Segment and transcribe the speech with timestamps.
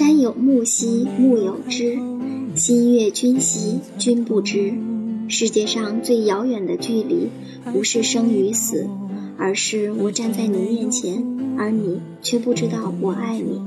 [0.00, 1.98] 山有木兮木有枝，
[2.56, 4.72] 心悦君兮君不知。
[5.28, 7.28] 世界上最遥远的距离，
[7.70, 8.88] 不是生与死，
[9.36, 11.22] 而是我站在你面前，
[11.58, 13.60] 而你却不知道我爱你。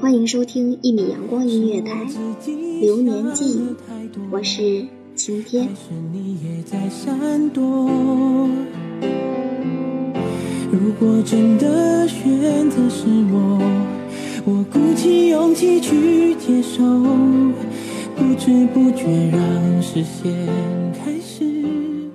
[0.00, 2.06] 欢迎收听一米阳光音乐台
[2.80, 3.58] 《流年记》，
[4.30, 5.68] 我是晴天。
[10.72, 13.60] 如果真的选择是我，
[14.46, 16.82] 我鼓起勇气去接受，
[18.14, 20.30] 不知不觉让视线
[20.92, 22.10] 开始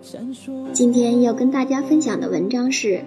[0.00, 0.52] 闪烁。
[0.72, 3.00] 今天要跟大家分享的文章是：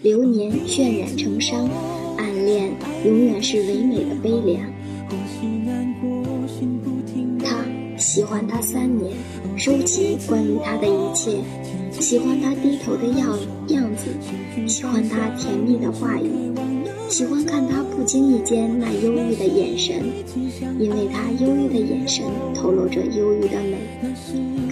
[0.00, 1.68] 流年渲染成伤，
[2.16, 2.72] 暗恋
[3.04, 4.62] 永远是唯美的悲凉。
[7.44, 7.62] 他
[7.98, 9.12] 喜欢他三年，
[9.58, 11.36] 收集关于他的一切。
[11.92, 14.08] 喜欢他低头的样样子，
[14.66, 16.30] 喜欢他甜蜜的话语，
[17.10, 20.00] 喜欢看他不经意间那忧郁的眼神，
[20.78, 23.76] 因为他忧郁的眼神透露着忧郁的美。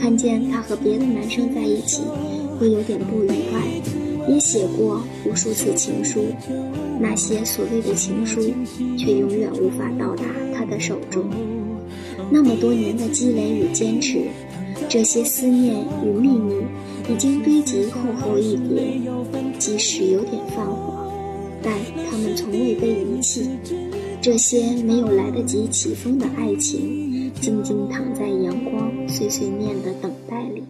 [0.01, 2.03] 看见他和别的男生在一起，
[2.59, 3.61] 会有点不愉快。
[4.29, 6.27] 也写过无数次情书，
[7.01, 8.41] 那些所谓的情书，
[8.97, 11.25] 却永远无法到达他的手中。
[12.31, 14.21] 那么多年的积累与坚持，
[14.89, 16.55] 这些思念与秘密。
[17.11, 19.01] 已经堆积厚厚一叠，
[19.59, 20.98] 即使有点泛黄，
[21.63, 21.73] 但
[22.11, 23.49] 他们从未被遗弃。
[24.21, 30.65] 这些没有来得及起风的爱情，静静躺在阳光碎碎念的等待里。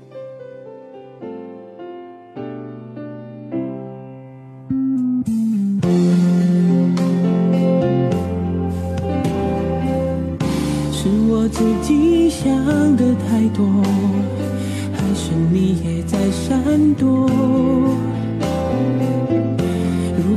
[10.92, 12.46] 是我自己想
[12.96, 13.66] 的太多。
[14.92, 17.28] 还是你也在闪躲。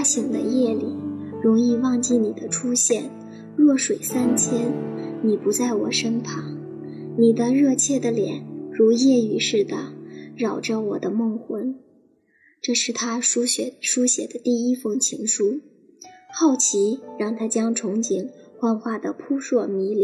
[0.00, 0.96] 花醒的夜里，
[1.42, 3.10] 容易忘记你的出现。
[3.54, 4.72] 弱水三千，
[5.22, 6.56] 你不在我身旁。
[7.18, 8.42] 你的热切的脸，
[8.72, 9.92] 如夜雨似的
[10.34, 11.78] 扰着我的梦魂。
[12.62, 15.60] 这是他书写书写的第一封情书。
[16.32, 18.26] 好奇让他将憧憬
[18.58, 20.02] 幻化的扑朔迷离。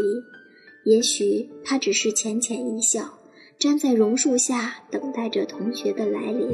[0.85, 3.19] 也许他只是浅浅一笑，
[3.59, 6.51] 站在榕树下等待着同学的来临。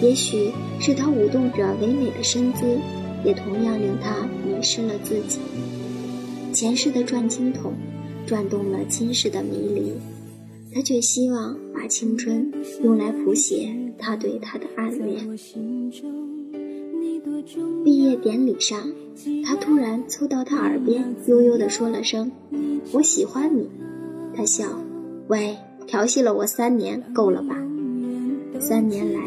[0.00, 2.78] 也许是他舞动着唯美的身姿，
[3.24, 5.38] 也同样令他迷失了自己。
[6.52, 7.72] 前世的转经筒，
[8.26, 9.92] 转动了今世的迷离，
[10.74, 12.50] 他却希望把青春
[12.82, 15.38] 用来谱写他对她的暗恋。
[17.84, 18.90] 毕业典礼上，
[19.44, 22.30] 他突然凑到他耳边，悠悠地说了声
[22.92, 23.68] ：“我喜欢你。”
[24.34, 24.64] 他笑
[25.28, 25.56] ：“喂，
[25.86, 27.56] 调戏了我三年，够了吧？
[28.58, 29.20] 三年来。”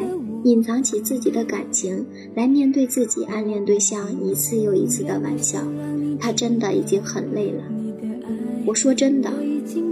[0.43, 2.05] 隐藏起自己的感情，
[2.35, 5.59] 来面对自己暗恋对象一次又一次的玩笑，
[6.19, 7.63] 他真的已经很累了。
[8.65, 9.31] 我说真的，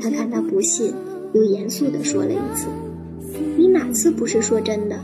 [0.01, 0.94] 他看他不信，
[1.33, 2.68] 又严肃地说了一次
[3.57, 5.00] ：“你哪次不是说真的？”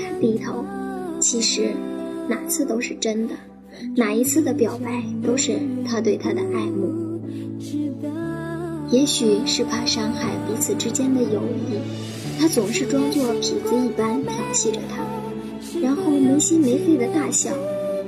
[0.00, 0.64] 他低头，
[1.20, 1.70] 其实
[2.28, 3.34] 哪次都是真的，
[3.94, 7.20] 哪一次的表白都是他对她的爱慕。
[8.90, 11.78] 也许是怕伤害彼此之间的友谊。
[12.40, 15.04] 他总是装作痞子一般调戏着她，
[15.82, 17.50] 然后没心没肺的大笑，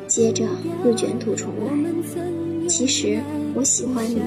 [0.09, 0.47] 接着
[0.87, 2.67] 又卷土重来。
[2.67, 3.21] 其实
[3.55, 4.23] 我喜欢你，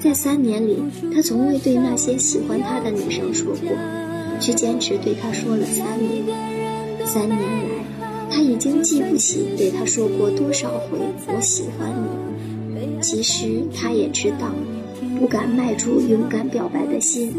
[0.00, 0.76] 在三年里，
[1.14, 3.70] 他从未对那些喜欢他的女生说过，
[4.40, 6.24] 却坚持对他说了三年。
[7.06, 10.98] 三年来，他已经记不起对他说过多少回
[11.32, 12.98] “我喜欢你”。
[13.00, 14.50] 其实他也知道，
[15.18, 17.32] 不敢迈出勇敢表白的心。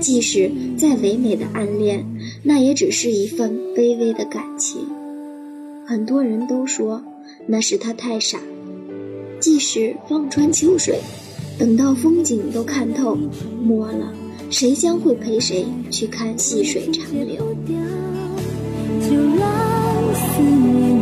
[0.00, 2.04] 即使再唯美的暗恋，
[2.42, 4.80] 那也只是一份卑微的感情。
[5.86, 7.02] 很多人都说
[7.46, 8.38] 那是他太傻。
[9.40, 10.98] 即使望穿秋水，
[11.58, 13.16] 等到风景都看透，
[13.62, 14.12] 没了，
[14.50, 17.56] 谁将会陪谁去看细水长流？
[19.02, 20.95] 就让思念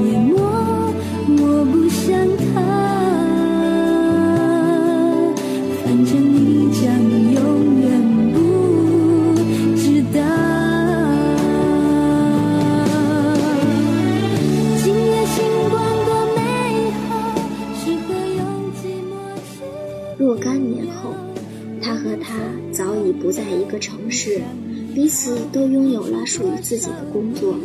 [24.94, 27.56] 彼此都拥有了属于自己的工作，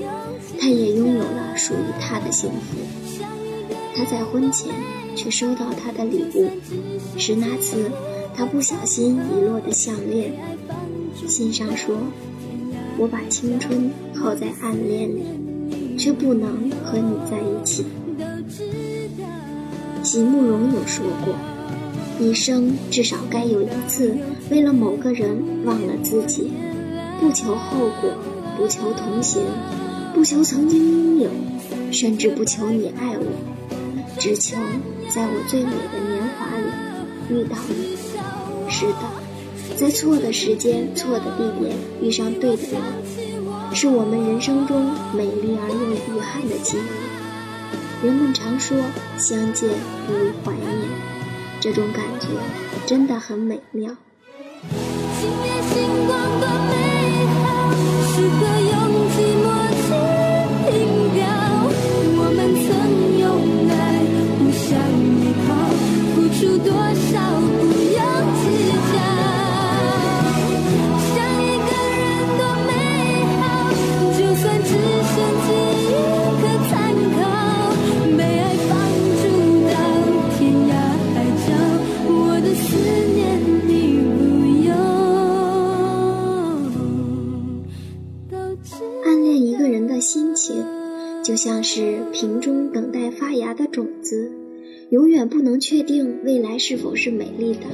[0.59, 2.77] 他也拥有了属于他的幸福。
[3.95, 4.73] 他在婚前
[5.15, 6.49] 却收到他的礼物，
[7.17, 7.91] 是那次
[8.35, 10.33] 他不小心遗落的项链。
[11.27, 11.95] 信上说
[12.97, 15.23] ：“我把青春耗在暗恋里，
[15.97, 17.85] 却不能和你在一起。”
[20.01, 21.35] 席慕容有说过。
[22.19, 24.13] 一生至少该有一次，
[24.49, 26.51] 为了某个人忘了自己，
[27.19, 28.11] 不求后果，
[28.57, 29.43] 不求同行，
[30.13, 31.29] 不求曾经拥有，
[31.91, 33.25] 甚至不求你爱我，
[34.17, 34.55] 只求
[35.09, 36.63] 在我最美的年华里
[37.29, 37.97] 遇到你。
[38.69, 42.81] 是的，在错的时间、错的地点遇上对的人，
[43.73, 48.05] 是我们人生中美丽而又遗憾的记忆。
[48.05, 48.77] 人们常说，
[49.17, 49.69] 相见
[50.07, 50.89] 不如怀念。
[51.59, 52.27] 这种感觉
[52.85, 53.93] 真的很美妙。
[55.21, 55.27] 就
[55.75, 56.68] 像
[58.19, 58.58] 是
[91.71, 94.31] 是瓶中等待发芽的种子，
[94.89, 97.67] 永远不能确定未来是否是美丽的，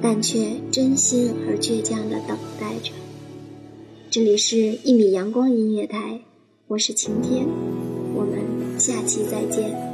[0.00, 2.90] 但却真心而倔强地等待着。
[4.08, 5.98] 这里是《一米阳光音乐台》，
[6.68, 7.46] 我是晴天，
[8.14, 9.87] 我们下期再见。